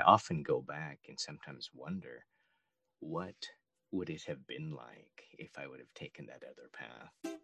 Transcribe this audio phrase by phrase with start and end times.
[0.00, 2.24] I often go back and sometimes wonder
[3.00, 3.34] what
[3.92, 7.36] would it have been like if I would have taken that other path.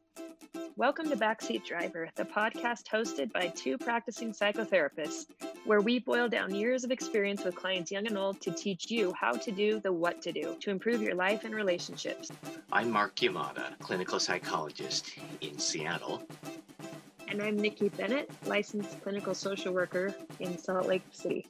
[0.74, 5.26] Welcome to Backseat Driver, the podcast hosted by two practicing psychotherapists,
[5.66, 9.12] where we boil down years of experience with clients young and old to teach you
[9.12, 12.30] how to do the what to do to improve your life and relationships.
[12.72, 15.10] I'm Mark Yamada, clinical psychologist
[15.42, 16.26] in Seattle.
[17.28, 21.46] And I'm Nikki Bennett, licensed clinical social worker in Salt Lake City.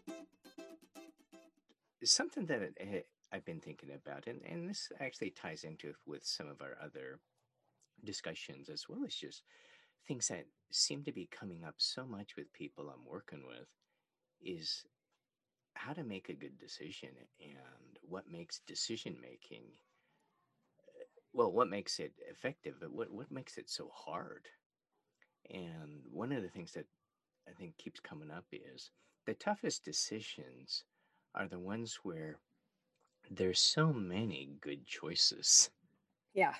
[2.05, 3.01] Something that eh,
[3.33, 7.21] I've been thinking about, and, and this actually ties into with some of our other
[8.05, 9.43] discussions as well as just
[10.07, 13.69] things that seem to be coming up so much with people I'm working with
[14.43, 14.85] is
[15.75, 17.11] how to make a good decision
[17.41, 19.65] and what makes decision making
[21.33, 24.47] well what makes it effective but what, what makes it so hard?
[25.51, 26.87] And one of the things that
[27.49, 28.91] i think keeps coming up is
[29.27, 30.85] the toughest decisions
[31.37, 32.39] are the ones where
[33.31, 35.71] there's so many good choices
[36.35, 36.55] yeah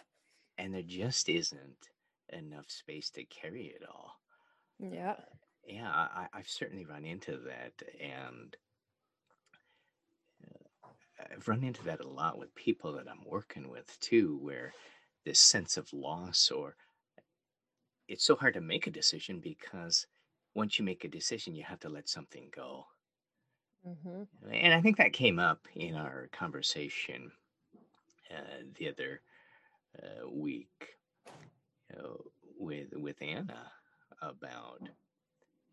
[0.59, 1.89] and there just isn't
[2.33, 4.21] enough space to carry it all.
[4.79, 5.13] Yeah.
[5.13, 5.23] Uh,
[5.67, 8.57] yeah, I, I've certainly run into that, and
[10.45, 10.89] uh,
[11.33, 14.73] I've run into that a lot with people that I'm working with too, where
[15.25, 16.77] this sense of loss or
[18.07, 20.07] it's so hard to make a decision because
[20.55, 22.87] once you make a decision, you have to let something go.
[23.87, 24.53] Mm-hmm.
[24.53, 27.31] And I think that came up in our conversation
[28.31, 29.21] uh, the other
[30.03, 30.97] uh, week
[31.91, 32.21] you know,
[32.59, 33.71] with with Anna
[34.23, 34.81] about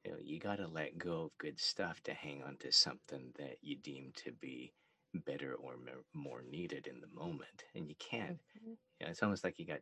[0.03, 3.31] you know you got to let go of good stuff to hang on to something
[3.37, 4.73] that you deem to be
[5.25, 5.75] better or
[6.13, 8.71] more needed in the moment and you can't mm-hmm.
[8.99, 9.79] you know, it's almost like you got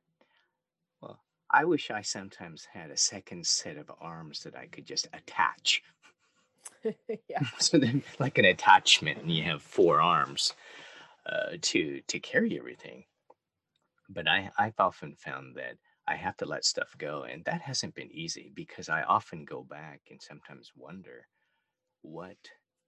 [1.02, 1.22] well
[1.52, 5.82] i wish i sometimes had a second set of arms that i could just attach
[7.30, 10.54] yeah so then like an attachment and you have four arms
[11.26, 13.04] uh, to to carry everything
[14.14, 17.24] but I, I've often found that I have to let stuff go.
[17.24, 21.28] And that hasn't been easy because I often go back and sometimes wonder
[22.02, 22.38] what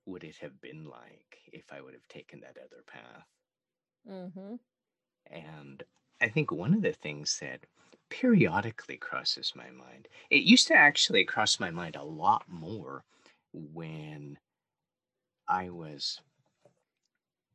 [0.05, 3.27] would it have been like if I would have taken that other path.
[4.09, 4.55] Mm-hmm.
[5.31, 5.83] And
[6.19, 7.61] I think one of the things that
[8.09, 13.05] periodically crosses my mind, it used to actually cross my mind a lot more
[13.53, 14.37] when
[15.47, 16.19] I was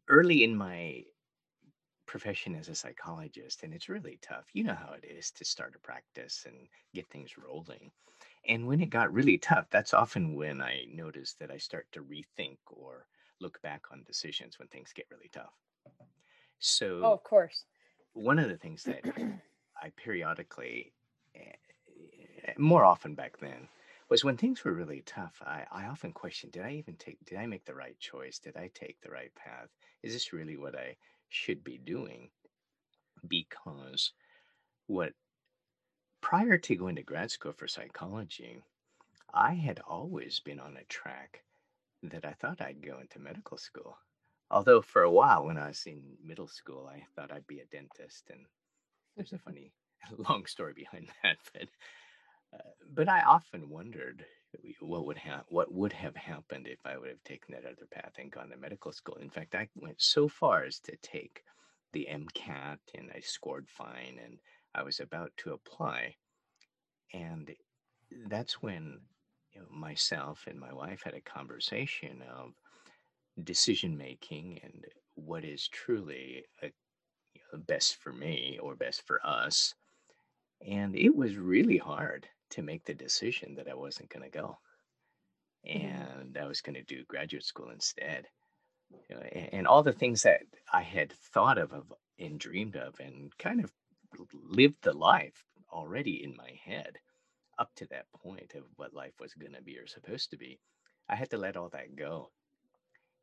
[0.08, 1.04] early in my
[2.06, 4.46] profession as a psychologist and it's really tough.
[4.52, 7.90] You know how it is to start a practice and get things rolling.
[8.48, 12.02] And when it got really tough that's often when i notice that i start to
[12.02, 13.06] rethink or
[13.40, 15.52] look back on decisions when things get really tough.
[16.58, 17.64] So oh of course.
[18.14, 19.04] one of the things that
[19.82, 20.92] i periodically
[21.36, 23.68] eh, more often back then
[24.10, 27.38] was when things were really tough I, I often questioned did i even take did
[27.38, 29.68] i make the right choice did i take the right path
[30.02, 30.96] is this really what i
[31.28, 32.30] should be doing
[33.26, 34.12] because
[34.86, 35.12] what
[36.20, 38.62] prior to going to grad school for psychology,
[39.32, 41.42] I had always been on a track
[42.02, 43.98] that I thought I'd go into medical school.
[44.50, 47.66] Although for a while when I was in middle school, I thought I'd be a
[47.66, 48.46] dentist, and
[49.16, 49.72] there's a funny
[50.28, 51.38] long story behind that.
[51.52, 51.68] But
[52.54, 52.58] Uh,
[52.94, 54.24] but I often wondered
[54.80, 58.12] what would have what would have happened if I would have taken that other path
[58.18, 59.16] and gone to medical school.
[59.16, 61.42] In fact, I went so far as to take
[61.92, 64.38] the MCAT and I scored fine and
[64.74, 66.16] I was about to apply.
[67.12, 67.50] And
[68.28, 69.00] that's when
[69.52, 72.52] you know, myself and my wife had a conversation of
[73.44, 76.66] decision making and what is truly a,
[77.34, 79.74] you know, best for me or best for us.
[80.66, 84.58] And it was really hard to make the decision that I wasn't going to go.
[85.68, 86.20] Mm-hmm.
[86.20, 88.26] And I was going to do graduate school instead.
[89.08, 90.40] You know, and, and, all the things that
[90.72, 93.70] I had thought of, of and dreamed of and kind of
[94.32, 96.98] lived the life already in my head
[97.58, 100.58] up to that point of what life was going to be or supposed to be.
[101.08, 102.30] I had to let all that go.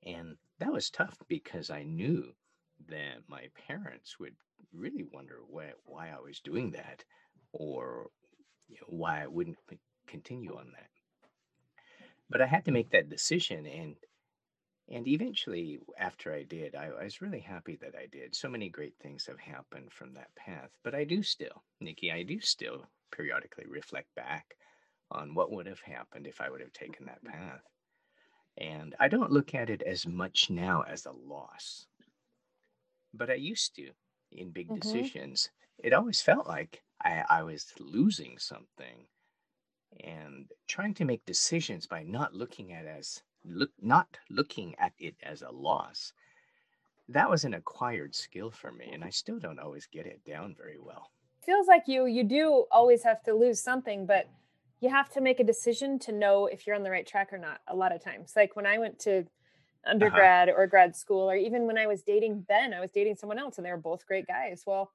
[0.03, 2.34] And that was tough because I knew
[2.88, 4.35] that my parents would
[4.73, 7.03] really wonder why, why I was doing that
[7.53, 8.09] or
[8.67, 9.58] you know, why I wouldn't
[10.08, 10.90] continue on that.
[12.29, 13.96] But I had to make that decision, and
[14.90, 18.35] and eventually, after I did, I, I was really happy that I did.
[18.35, 20.70] So many great things have happened from that path.
[20.84, 24.56] But I do still, Nikki, I do still periodically reflect back
[25.09, 27.64] on what would have happened if I would have taken that path.
[28.58, 31.88] And I don't look at it as much now as a loss.
[33.12, 33.90] But I used to
[34.32, 34.79] in big mm-hmm.
[34.79, 35.50] decisions.
[35.79, 39.08] It always felt like I, I was losing something
[40.03, 45.16] and trying to make decisions by not looking at as look not looking at it
[45.24, 46.14] as a loss
[47.08, 50.56] that was an acquired skill for me and i still don't always get it down
[50.58, 51.12] very well
[51.46, 54.28] feels like you you do always have to lose something but
[54.82, 57.38] you have to make a decision to know if you're on the right track or
[57.38, 59.91] not a lot of times like when i went to uh-huh.
[59.91, 60.59] undergrad uh-huh.
[60.59, 63.58] or grad school or even when i was dating ben i was dating someone else
[63.58, 64.91] and they were both great guys well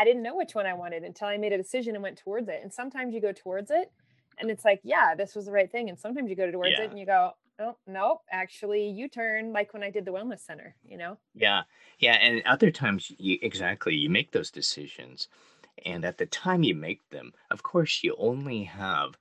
[0.00, 2.48] i didn't know which one i wanted until i made a decision and went towards
[2.48, 3.92] it and sometimes you go towards it
[4.38, 6.84] and it's like yeah this was the right thing and sometimes you go towards yeah.
[6.84, 10.40] it and you go oh nope actually you turn like when i did the wellness
[10.40, 11.62] center you know yeah
[11.98, 15.28] yeah and other times you exactly you make those decisions
[15.84, 19.16] and at the time you make them of course you only have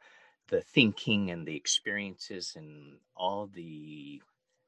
[0.48, 4.22] the thinking and the experiences and all the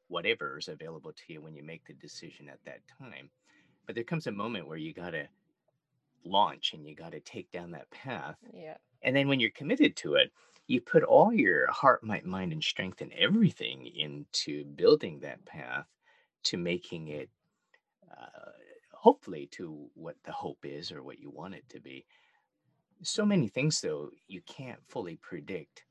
[0.09, 3.29] whatever's available to you when you make the decision at that time
[3.85, 5.25] but there comes a moment where you got to
[6.25, 9.95] launch and you got to take down that path yeah and then when you're committed
[9.95, 10.31] to it
[10.71, 15.85] you put all your heart, might, mind, and strength and everything into building that path
[16.43, 17.29] to making it
[18.09, 18.51] uh,
[18.93, 22.05] hopefully to what the hope is or what you want it to be.
[23.03, 25.83] So many things, though, you can't fully predict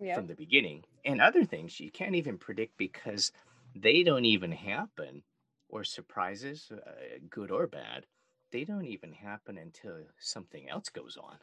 [0.00, 0.16] yep.
[0.16, 0.84] from the beginning.
[1.04, 3.32] And other things you can't even predict because
[3.74, 5.22] they don't even happen,
[5.68, 6.90] or surprises, uh,
[7.30, 8.04] good or bad,
[8.50, 11.36] they don't even happen until something else goes on.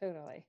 [0.00, 0.44] Totally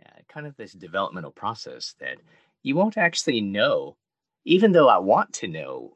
[0.00, 2.18] Yeah, kind of this developmental process that
[2.62, 3.96] you won't actually know,
[4.44, 5.92] even though I want to know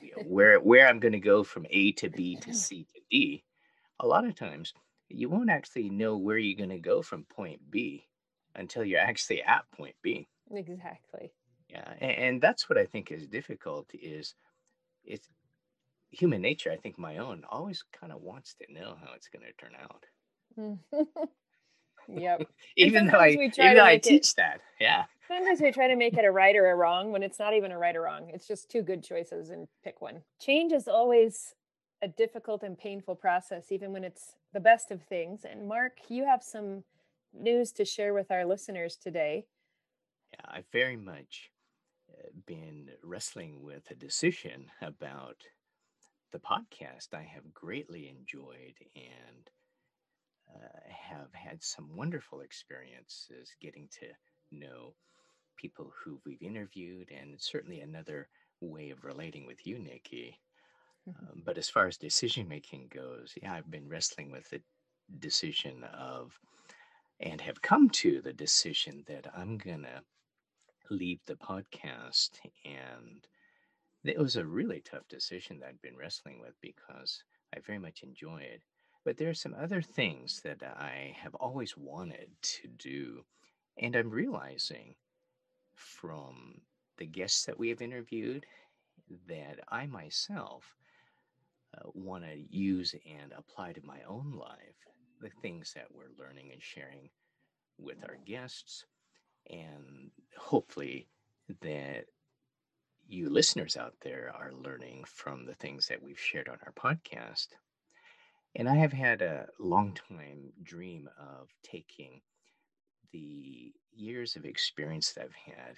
[0.00, 3.00] you know, where where I'm going to go from A to B to C to
[3.10, 3.44] D.
[4.00, 4.74] A lot of times,
[5.08, 8.06] you won't actually know where you're going to go from point B
[8.54, 10.28] until you're actually at point B.
[10.50, 11.32] Exactly.
[11.68, 13.88] Yeah, and, and that's what I think is difficult.
[13.92, 14.34] Is
[15.04, 15.28] it's
[16.16, 16.70] human nature.
[16.70, 19.72] I think my own always kind of wants to know how it's going to turn
[19.80, 21.28] out.
[22.08, 22.48] Yep.
[22.76, 24.60] even though I even though I teach it, that.
[24.80, 25.04] Yeah.
[25.28, 27.72] Sometimes we try to make it a right or a wrong when it's not even
[27.72, 28.30] a right or wrong.
[28.32, 30.22] It's just two good choices and pick one.
[30.40, 31.54] Change is always
[32.02, 35.44] a difficult and painful process, even when it's the best of things.
[35.44, 36.84] And Mark, you have some
[37.32, 39.46] news to share with our listeners today.
[40.32, 41.50] Yeah, I've very much
[42.08, 45.42] uh, been wrestling with a decision about
[46.32, 49.50] the podcast I have greatly enjoyed and
[50.54, 54.06] uh, have had some wonderful experiences getting to
[54.50, 54.94] know
[55.56, 58.28] people who we've interviewed, and certainly another
[58.60, 60.38] way of relating with you, Nikki.
[61.08, 61.26] Mm-hmm.
[61.26, 64.60] Um, but as far as decision making goes, yeah, I've been wrestling with the
[65.18, 66.38] decision of,
[67.20, 70.02] and have come to the decision that I'm going to
[70.90, 72.30] leave the podcast.
[72.64, 73.26] And
[74.08, 77.22] it was a really tough decision that I'd been wrestling with because
[77.54, 78.62] I very much enjoyed it
[79.06, 83.24] but there are some other things that I have always wanted to do.
[83.78, 84.96] And I'm realizing
[85.76, 86.60] from
[86.98, 88.46] the guests that we have interviewed
[89.28, 90.74] that I myself
[91.78, 94.74] uh, want to use and apply to my own life
[95.20, 97.08] the things that we're learning and sharing
[97.78, 98.86] with our guests.
[99.48, 101.06] And hopefully,
[101.60, 102.06] that
[103.08, 107.48] you listeners out there are learning from the things that we've shared on our podcast.
[108.54, 112.20] And I have had a long time dream of taking
[113.12, 115.76] the years of experience that I've had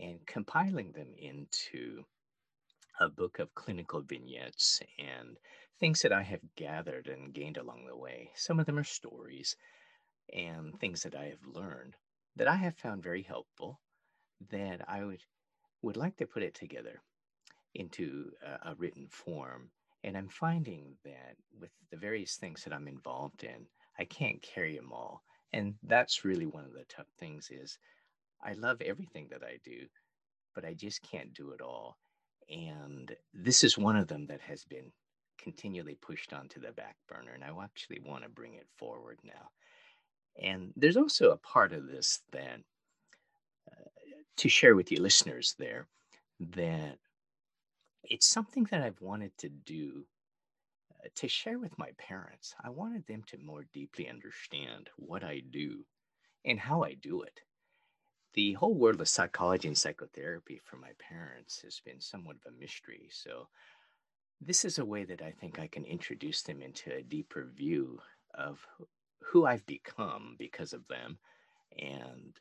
[0.00, 2.04] and compiling them into
[3.00, 5.36] a book of clinical vignettes and
[5.78, 8.30] things that I have gathered and gained along the way.
[8.34, 9.54] Some of them are stories
[10.32, 11.94] and things that I have learned
[12.36, 13.80] that I have found very helpful
[14.50, 15.22] that I would
[15.82, 17.00] would like to put it together
[17.74, 19.70] into a, a written form
[20.04, 23.66] and I'm finding that with the various things that I'm involved in,
[23.98, 25.22] I can't carry them all.
[25.52, 27.78] And that's really one of the tough things is
[28.42, 29.86] I love everything that I do,
[30.54, 31.98] but I just can't do it all.
[32.48, 34.92] And this is one of them that has been
[35.42, 37.32] continually pushed onto the back burner.
[37.32, 39.50] And I actually want to bring it forward now.
[40.40, 42.60] And there's also a part of this that
[44.38, 45.86] to share with you listeners there
[46.40, 46.98] that
[48.04, 50.04] it's something that I've wanted to do
[51.04, 52.54] uh, to share with my parents.
[52.62, 55.84] I wanted them to more deeply understand what I do
[56.44, 57.40] and how I do it.
[58.34, 62.60] The whole world of psychology and psychotherapy for my parents has been somewhat of a
[62.60, 63.08] mystery.
[63.10, 63.48] So,
[64.40, 67.98] this is a way that I think I can introduce them into a deeper view
[68.34, 68.64] of
[69.20, 71.18] who I've become because of them
[71.76, 72.38] and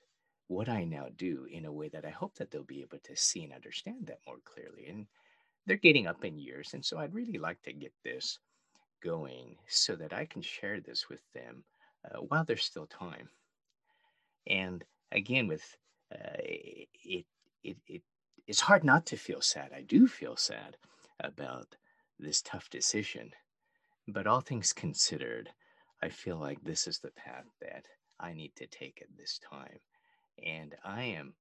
[0.47, 3.15] what I now do in a way that I hope that they'll be able to
[3.15, 4.87] see and understand that more clearly.
[4.87, 5.07] And
[5.65, 6.73] they're getting up in years.
[6.73, 8.39] And so I'd really like to get this
[9.03, 11.63] going so that I can share this with them
[12.05, 13.29] uh, while there's still time.
[14.47, 15.77] And again, with
[16.13, 17.25] uh, it,
[17.63, 18.01] it, it,
[18.47, 19.71] it's hard not to feel sad.
[19.75, 20.77] I do feel sad
[21.19, 21.75] about
[22.17, 23.31] this tough decision.
[24.07, 25.49] But all things considered,
[26.01, 27.85] I feel like this is the path that
[28.19, 29.79] I need to take at this time.
[30.45, 31.33] And I am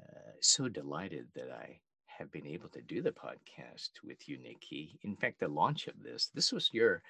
[0.00, 4.98] uh, so delighted that I have been able to do the podcast with you, Nikki.
[5.02, 7.02] In fact, the launch of this, this was your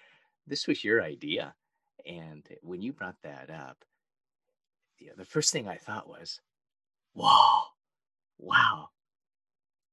[0.46, 1.54] this was your idea.
[2.06, 3.84] And when you brought that up,
[4.98, 6.40] you know, the first thing I thought was,
[7.14, 7.64] wow,
[8.38, 8.88] wow,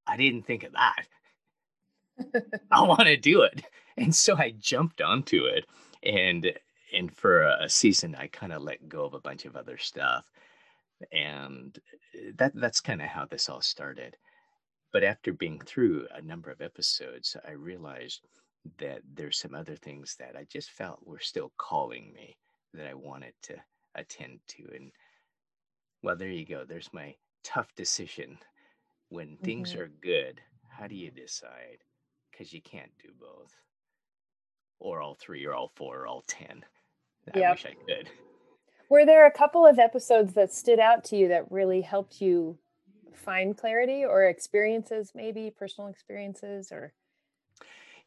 [0.07, 1.05] I didn't think of that.
[2.71, 3.63] I want to do it.
[3.97, 5.65] And so I jumped onto it.
[6.03, 6.51] And
[6.93, 10.25] and for a season I kind of let go of a bunch of other stuff.
[11.11, 11.77] And
[12.35, 14.17] that that's kind of how this all started.
[14.91, 18.27] But after being through a number of episodes, I realized
[18.79, 22.37] that there's some other things that I just felt were still calling me
[22.73, 23.57] that I wanted to
[23.95, 24.63] attend to.
[24.75, 24.91] And
[26.01, 26.65] well, there you go.
[26.65, 28.39] There's my tough decision.
[29.09, 29.75] When things Mm-hmm.
[29.75, 31.83] are good, how do you decide?
[32.31, 33.55] Because you can't do both,
[34.79, 36.65] or all three, or all four, or all 10.
[37.33, 38.09] I wish I could.
[38.89, 42.57] Were there a couple of episodes that stood out to you that really helped you
[43.13, 46.93] find clarity or experiences, maybe personal experiences or?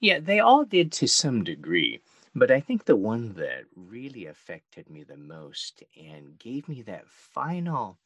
[0.00, 2.02] Yeah, they all did to some degree,
[2.34, 7.08] but I think the one that really affected me the most and gave me that
[7.08, 7.98] final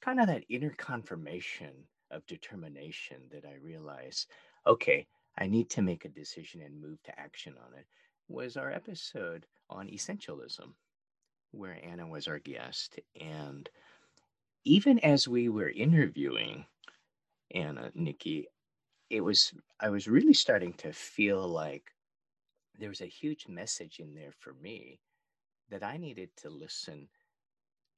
[0.00, 4.30] kind of that inner confirmation of determination that I realized,
[4.66, 5.06] okay,
[5.38, 7.86] I need to make a decision and move to action on it
[8.28, 10.74] was our episode on essentialism,
[11.52, 12.98] where Anna was our guest.
[13.20, 13.68] And
[14.64, 16.66] even as we were interviewing
[17.54, 18.48] Anna, Nikki,
[19.10, 21.92] it was I was really starting to feel like
[22.78, 24.98] there was a huge message in there for me
[25.70, 27.08] that I needed to listen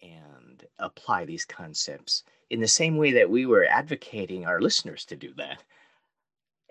[0.03, 5.17] and apply these concepts in the same way that we were advocating our listeners to
[5.17, 5.63] do that.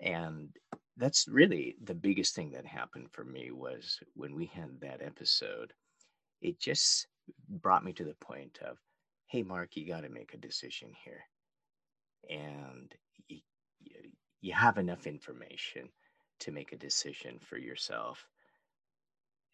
[0.00, 0.50] And
[0.96, 5.72] that's really the biggest thing that happened for me was when we had that episode,
[6.44, 7.06] it just
[7.48, 8.76] brought me to the point of,
[9.26, 11.22] hey, Mark, you got to make a decision here.
[12.28, 12.94] And
[13.28, 13.40] you,
[14.40, 15.88] you have enough information
[16.40, 18.26] to make a decision for yourself.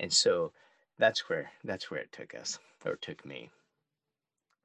[0.01, 0.53] And so
[0.99, 3.51] that's where that's where it took us or took me.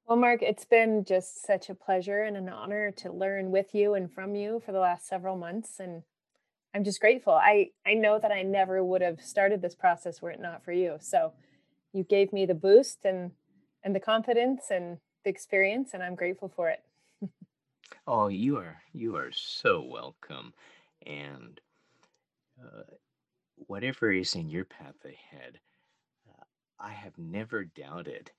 [0.08, 3.94] Well, Mark, it's been just such a pleasure and an honor to learn with you
[3.94, 5.80] and from you for the last several months.
[5.80, 6.04] And
[6.74, 7.34] I'm just grateful.
[7.34, 10.72] I, I know that I never would have started this process were it not for
[10.72, 10.98] you.
[11.00, 11.34] So
[11.96, 13.32] you gave me the boost and
[13.84, 16.82] and the confidence and the experience, and I'm grateful for it.
[18.08, 20.54] Oh, you are you are so welcome.
[21.06, 21.60] And
[22.64, 22.84] uh,
[23.68, 25.60] whatever is in your path ahead,
[26.30, 26.44] uh,
[26.80, 28.32] I have never doubted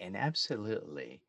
[0.00, 1.20] and absolutely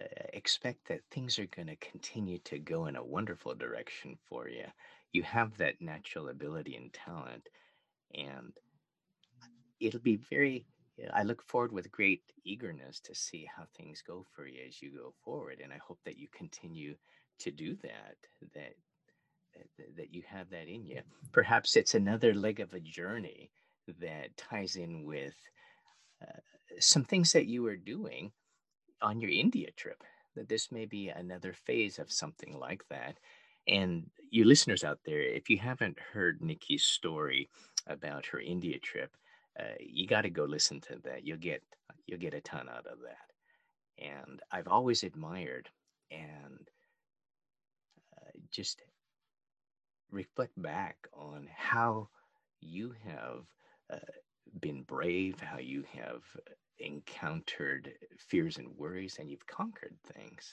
[0.00, 4.48] uh, expect that things are going to continue to go in a wonderful direction for
[4.48, 4.66] you.
[5.12, 7.48] You have that natural ability and talent,
[8.14, 8.52] and
[9.80, 10.66] it'll be very.
[11.12, 14.90] I look forward with great eagerness to see how things go for you as you
[14.90, 16.94] go forward, and I hope that you continue
[17.40, 18.16] to do that.
[18.54, 18.74] That
[19.78, 21.00] that, that you have that in you.
[21.32, 23.50] Perhaps it's another leg of a journey
[24.00, 25.34] that ties in with
[26.22, 26.40] uh,
[26.78, 28.32] some things that you were doing
[29.02, 30.02] on your India trip.
[30.34, 33.18] That this may be another phase of something like that.
[33.66, 37.48] And you listeners out there, if you haven't heard Nikki's story
[37.86, 39.16] about her India trip,
[39.58, 41.26] uh, you got to go listen to that.
[41.26, 41.62] You'll get
[42.06, 44.04] you'll get a ton out of that.
[44.04, 45.68] And I've always admired
[46.10, 46.68] and
[48.16, 48.82] uh, just
[50.10, 52.08] reflect back on how
[52.60, 53.44] you have
[53.92, 54.12] uh,
[54.60, 56.22] been brave, how you have
[56.78, 60.52] encountered fears and worries, and you've conquered things.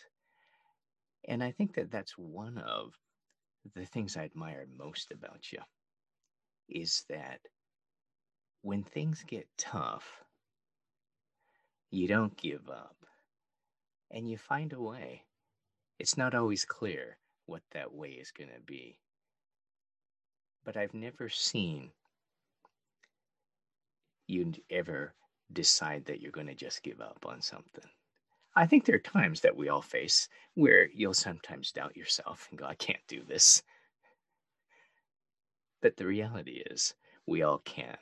[1.28, 2.94] And I think that that's one of
[3.76, 5.60] the things I admire most about you
[6.70, 7.40] is that
[8.64, 10.24] when things get tough,
[11.92, 12.96] you don't give up
[14.10, 15.24] and you find a way.
[16.00, 18.98] It's not always clear what that way is going to be.
[20.64, 21.92] But I've never seen
[24.28, 25.14] you ever
[25.52, 27.84] decide that you're going to just give up on something.
[28.56, 32.58] I think there are times that we all face where you'll sometimes doubt yourself and
[32.58, 33.62] go, I can't do this.
[35.82, 36.94] But the reality is,
[37.28, 37.98] we all can.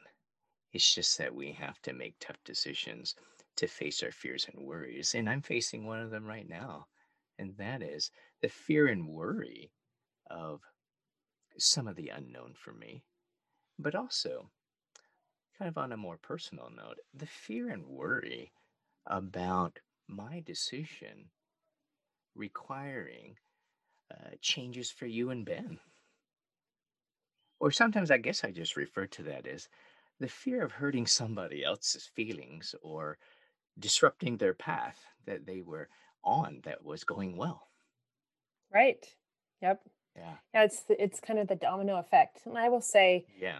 [0.73, 3.15] It's just that we have to make tough decisions
[3.57, 5.13] to face our fears and worries.
[5.15, 6.87] And I'm facing one of them right now.
[7.37, 8.11] And that is
[8.41, 9.71] the fear and worry
[10.29, 10.61] of
[11.57, 13.03] some of the unknown for me,
[13.79, 14.51] but also,
[15.57, 18.51] kind of on a more personal note, the fear and worry
[19.05, 21.31] about my decision
[22.35, 23.37] requiring
[24.11, 25.79] uh, changes for you and Ben.
[27.59, 29.69] Or sometimes I guess I just refer to that as
[30.21, 33.17] the fear of hurting somebody else's feelings or
[33.79, 35.89] disrupting their path that they were
[36.23, 37.67] on that was going well.
[38.73, 39.05] Right.
[39.61, 39.81] Yep.
[40.15, 40.35] Yeah.
[40.53, 42.41] Yeah, it's it's kind of the domino effect.
[42.45, 43.59] And I will say Yeah.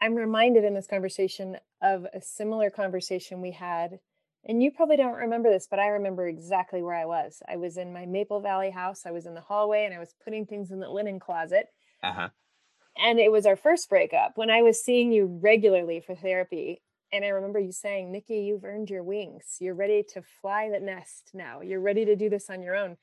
[0.00, 4.00] I'm reminded in this conversation of a similar conversation we had.
[4.44, 7.42] And you probably don't remember this, but I remember exactly where I was.
[7.48, 9.04] I was in my Maple Valley house.
[9.04, 11.66] I was in the hallway and I was putting things in the linen closet.
[12.02, 12.28] Uh huh.
[12.98, 16.82] And it was our first breakup when I was seeing you regularly for therapy.
[17.12, 19.56] And I remember you saying, Nikki, you've earned your wings.
[19.60, 21.60] You're ready to fly the nest now.
[21.60, 22.96] You're ready to do this on your own.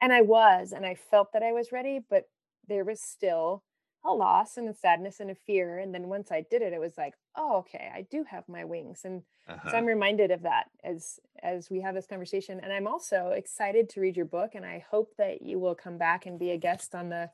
[0.00, 2.24] And I was, and I felt that I was ready, but
[2.66, 3.62] there was still
[4.04, 5.78] a loss and a sadness and a fear.
[5.78, 8.64] And then once I did it, it was like, oh, okay, I do have my
[8.64, 9.02] wings.
[9.04, 9.70] And Uh-huh.
[9.70, 12.60] so I'm reminded of that as as we have this conversation.
[12.60, 14.54] And I'm also excited to read your book.
[14.54, 17.30] And I hope that you will come back and be a guest on the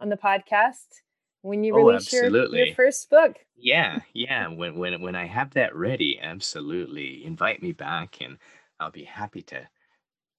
[0.00, 1.00] on the podcast
[1.44, 3.36] when you Oh, release your, your first book.
[3.56, 4.48] Yeah, yeah.
[4.48, 8.38] When when when I have that ready, absolutely invite me back, and
[8.80, 9.68] I'll be happy to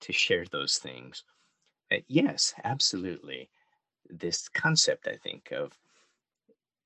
[0.01, 1.23] to share those things.
[1.91, 3.51] Uh, yes, absolutely.
[4.09, 5.79] This concept, I think, of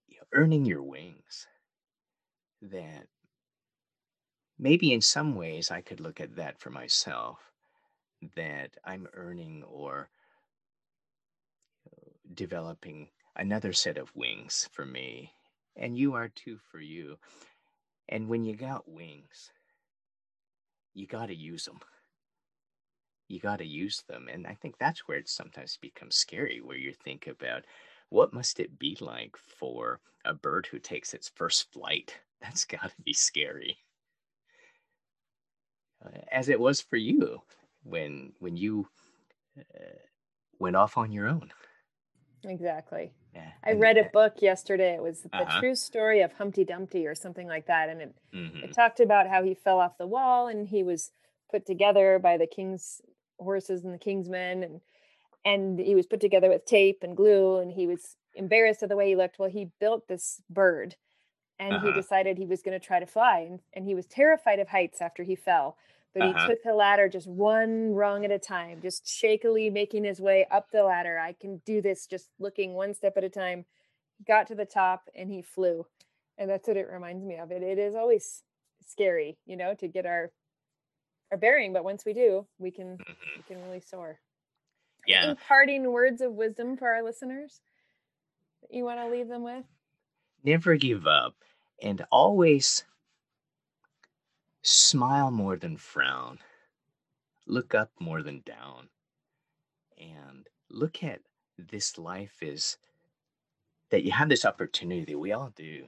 [0.07, 1.47] you know, earning your wings.
[2.61, 3.07] That
[4.59, 7.51] maybe in some ways I could look at that for myself.
[8.35, 10.09] That I'm earning or
[12.33, 15.31] developing another set of wings for me,
[15.75, 17.17] and you are too for you.
[18.09, 19.51] And when you got wings,
[20.93, 21.79] you got to use them.
[23.27, 24.27] You got to use them.
[24.31, 27.63] And I think that's where it sometimes becomes scary, where you think about
[28.09, 32.15] what must it be like for a bird who takes its first flight?
[32.41, 33.77] That's got to be scary.
[36.03, 37.41] Uh, as it was for you
[37.83, 38.87] when when you
[39.59, 39.99] uh,
[40.57, 41.51] went off on your own.
[42.43, 43.11] Exactly.
[43.33, 43.51] Yeah.
[43.63, 44.93] I and- read a book yesterday.
[44.95, 45.59] It was the Uh-huh.
[45.59, 47.89] true story of Humpty Dumpty or something like that.
[47.89, 48.63] And it, Mhm.
[48.63, 51.11] it talked about how he fell off the wall and he was
[51.49, 53.01] put together by the king's
[53.39, 54.81] horses and the king's men and
[55.45, 58.95] and he was put together with tape and glue and he was embarrassed of the
[58.97, 59.39] way he looked.
[59.39, 60.97] Well, he built this bird
[61.57, 61.91] and he Uh-huh.
[61.91, 65.01] decided he was going to try to fly and, and he was terrified of heights
[65.01, 65.77] after he fell.
[66.13, 66.41] But Uh-huh.
[66.47, 70.45] he took the ladder just one rung at a time, just shakily making his way
[70.49, 71.19] up the ladder.
[71.19, 73.65] I can do this just looking one step at a time.
[74.17, 75.85] He got to the top and he flew.
[76.37, 77.51] And that's what it reminds me of.
[77.51, 78.43] It it is always
[78.85, 80.31] scary, you know, to get our
[81.31, 82.97] our bearing, but once we do, we can
[83.37, 84.19] we can really soar.
[85.05, 85.23] Yeah.
[85.25, 87.61] Any parting words of wisdom for our listeners
[88.61, 89.65] that you want to leave them with?
[90.43, 91.35] never give up
[91.81, 92.85] and always
[94.61, 96.39] smile more than frown
[97.47, 98.87] look up more than down
[99.97, 101.19] and look at
[101.57, 102.77] this life is
[103.89, 105.87] that you have this opportunity we all do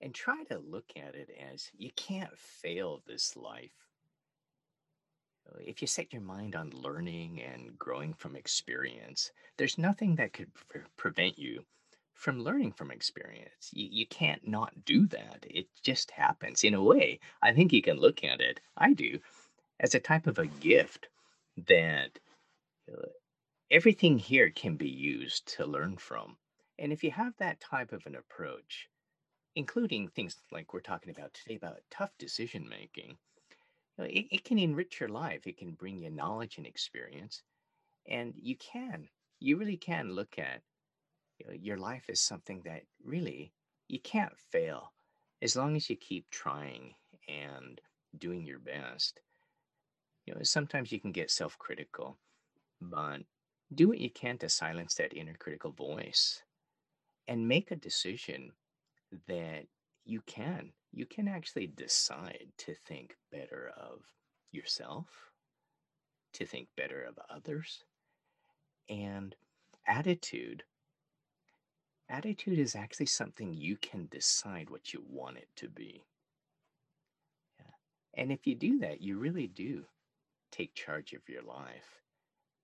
[0.00, 3.72] and try to look at it as you can't fail this life.
[5.48, 10.32] Uh, if you set your mind on learning and growing from experience there's nothing that
[10.32, 11.64] could pre- prevent you
[12.20, 13.70] from learning from experience.
[13.72, 15.46] You, you can't not do that.
[15.48, 16.62] It just happens.
[16.62, 19.18] In a way, I think you can look at it, I do,
[19.80, 21.08] as a type of a gift
[21.66, 22.18] that
[22.92, 23.08] uh,
[23.70, 26.36] everything here can be used to learn from.
[26.78, 28.88] And if you have that type of an approach,
[29.56, 33.16] including things like we're talking about today about tough decision making,
[33.98, 35.46] it, it can enrich your life.
[35.46, 37.42] It can bring you knowledge and experience.
[38.06, 40.60] And you can, you really can look at
[41.40, 43.52] you know, your life is something that really
[43.88, 44.92] you can't fail
[45.42, 46.94] as long as you keep trying
[47.28, 47.80] and
[48.18, 49.20] doing your best.
[50.26, 52.18] You know, sometimes you can get self critical,
[52.80, 53.22] but
[53.74, 56.42] do what you can to silence that inner critical voice
[57.28, 58.52] and make a decision
[59.28, 59.64] that
[60.04, 60.72] you can.
[60.92, 64.00] You can actually decide to think better of
[64.52, 65.06] yourself,
[66.34, 67.84] to think better of others,
[68.88, 69.34] and
[69.86, 70.64] attitude
[72.10, 76.04] attitude is actually something you can decide what you want it to be.
[77.58, 78.22] Yeah.
[78.22, 79.84] And if you do that, you really do
[80.50, 82.00] take charge of your life.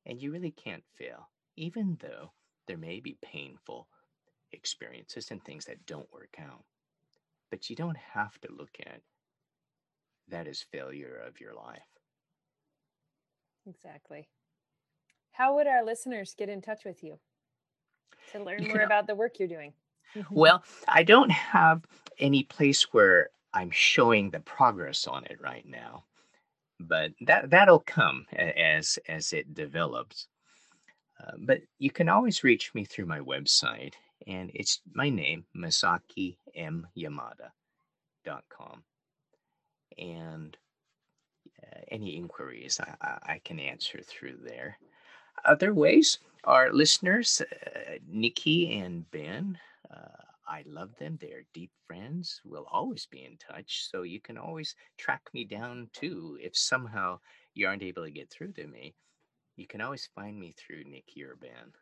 [0.04, 2.32] And you really can't fail, even though
[2.66, 3.88] there may be painful
[4.52, 6.64] experiences and things that don't work out.
[7.50, 9.00] But you don't have to look at
[10.28, 11.82] that as failure of your life.
[13.66, 14.28] Exactly.
[15.32, 17.18] How would our listeners get in touch with you
[18.33, 19.73] to learn You more can- about the work you're doing?
[20.31, 21.85] Well, I don't have
[22.19, 26.05] any place where I'm showing the progress on it right now,
[26.81, 30.29] but that that'll come as as it develops.
[31.21, 33.95] Uh, but you can always reach me through my website,
[34.27, 38.85] and it's my name, Masaki M masakimyamada.com.
[39.99, 40.57] And
[41.62, 44.79] uh, any inquiries I, I, I, can answer through there.
[45.45, 49.59] Other ways, our listeners, uh, Nikki and Ben,
[49.90, 51.18] uh, I love them.
[51.20, 52.40] They're deep friends.
[52.44, 53.88] We'll always be in touch.
[53.90, 56.38] So you can always track me down too.
[56.40, 57.18] If somehow
[57.54, 58.94] you aren't able to get through to me,
[59.56, 61.72] you can always find me through Nikki or Ben.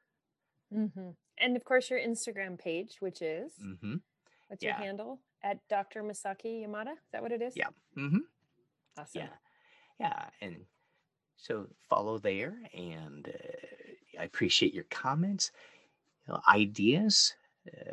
[0.73, 1.11] Mm-hmm.
[1.39, 3.97] And of course, your Instagram page, which is mm-hmm.
[4.49, 4.71] what's yeah.
[4.71, 6.03] your handle at Dr.
[6.03, 6.93] Masaki Yamada?
[6.93, 7.55] Is that what it is?
[7.57, 7.69] Yeah.
[7.99, 8.19] Mm-hmm.
[8.97, 9.23] Awesome.
[9.23, 9.29] Yeah.
[10.01, 10.25] Yeah.
[10.41, 10.57] And
[11.37, 12.57] so follow there.
[12.73, 13.74] And uh,
[14.19, 15.51] I appreciate your comments,
[16.27, 17.35] you know, ideas.
[17.67, 17.93] Uh,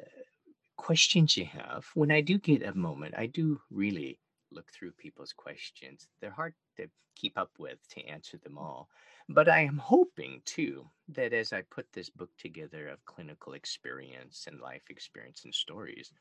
[0.81, 1.85] questions you have.
[1.93, 4.17] When I do get a moment, I do really
[4.51, 6.07] look through people's questions.
[6.19, 8.89] They're hard to keep up with to answer them all.
[9.29, 14.47] But I am hoping too that as I put this book together of clinical experience
[14.47, 16.11] and life experience and stories,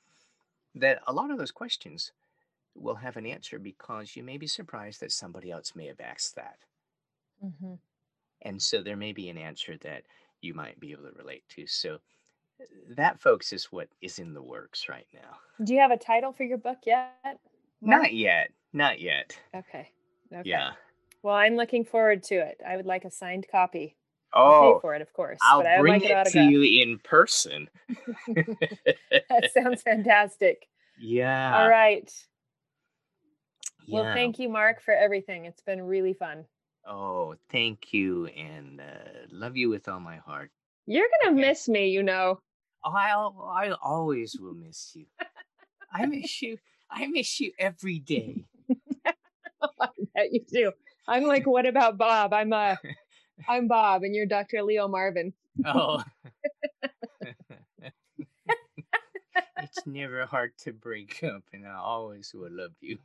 [0.74, 2.12] that a lot of those questions
[2.74, 6.36] will have an answer because you may be surprised that somebody else may have asked
[6.36, 6.58] that.
[7.44, 7.74] Mm-hmm.
[8.42, 10.03] And so there may be an answer that
[10.40, 11.66] you might be able to relate to.
[11.66, 11.94] So
[12.61, 12.64] uh,
[12.96, 15.64] that, folks, is what is in the works right now.
[15.64, 17.38] Do you have a title for your book yet?
[17.83, 18.03] Mark?
[18.03, 18.50] Not yet.
[18.72, 19.38] Not yet.
[19.55, 19.90] Okay.
[20.33, 20.48] Okay.
[20.48, 20.72] Yeah.
[21.22, 22.61] Well, I'm looking forward to it.
[22.66, 23.96] I would like a signed copy.
[24.33, 25.40] Oh, pay for it, of course.
[25.42, 27.68] I'll but bring like it, to you in person.
[28.29, 30.68] that sounds fantastic.
[30.98, 31.61] Yeah.
[31.61, 32.11] All right.
[33.87, 34.03] Yeah.
[34.03, 35.46] Well, thank you, Mark, for everything.
[35.46, 36.44] It's been really fun.
[36.87, 40.51] Oh, thank you, and uh, love you with all my heart.
[40.87, 41.49] You're gonna okay.
[41.49, 42.40] miss me, you know.
[42.85, 45.07] Oh, I'll, I always will miss you.
[45.93, 46.57] I miss you.
[46.90, 48.45] I miss you every day.
[49.62, 50.73] I bet you do.
[51.07, 52.33] I'm like, what about Bob?
[52.33, 52.77] I'm uh
[53.49, 54.62] I'm Bob and you're Dr.
[54.62, 55.33] Leo Marvin.
[55.64, 56.03] Oh.
[59.59, 62.99] it's never hard to break up and I always will love you.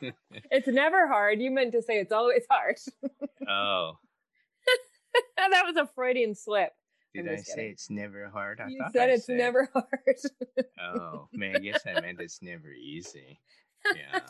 [0.50, 1.40] it's never hard.
[1.40, 2.76] You meant to say it's always hard.
[3.48, 3.98] oh.
[5.36, 6.72] that was a Freudian slip.
[7.14, 8.60] Did I say it's never hard?
[8.60, 8.76] I thought so.
[8.76, 9.38] you said I it's said.
[9.38, 10.16] never hard.
[10.82, 13.40] oh man, I guess I meant it's never easy.
[13.94, 14.20] Yeah.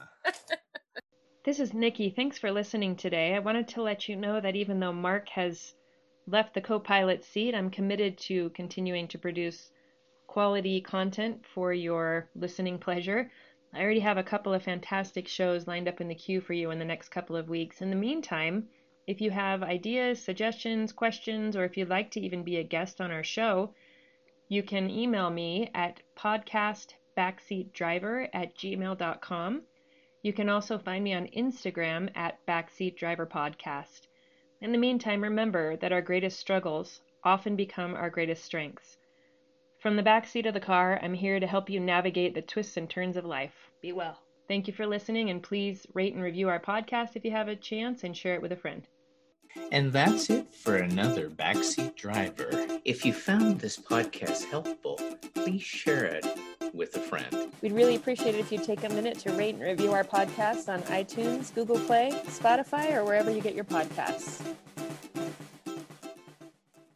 [1.47, 2.11] This is Nikki.
[2.11, 3.35] Thanks for listening today.
[3.35, 5.75] I wanted to let you know that even though Mark has
[6.27, 9.71] left the co pilot seat, I'm committed to continuing to produce
[10.27, 13.31] quality content for your listening pleasure.
[13.73, 16.71] I already have a couple of fantastic shows lined up in the queue for you
[16.71, 17.83] in the next couple of weeks.
[17.83, 18.69] In the meantime,
[19.07, 23.01] if you have ideas, suggestions, questions, or if you'd like to even be a guest
[23.01, 23.75] on our show,
[24.49, 29.63] you can email me at podcastbackseatdriver at gmail.com.
[30.23, 34.07] You can also find me on Instagram at backseatdriverpodcast.
[34.61, 38.99] In the meantime, remember that our greatest struggles often become our greatest strengths.
[39.87, 42.77] From the back seat of the car, I'm here to help you navigate the twists
[42.77, 43.55] and turns of life.
[43.81, 44.19] Be well.
[44.49, 47.55] Thank you for listening, and please rate and review our podcast if you have a
[47.55, 48.89] chance and share it with a friend.
[49.71, 52.51] And that's it for another Backseat Driver.
[52.85, 54.99] If you found this podcast helpful,
[55.35, 56.27] please share it
[56.75, 57.53] with a friend.
[57.63, 60.69] We'd really appreciate it if you take a minute to rate and review our podcast
[60.69, 64.45] on iTunes, Google Play, Spotify, or wherever you get your podcasts.